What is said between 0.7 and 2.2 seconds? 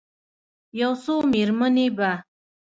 یو څو میرمنې به،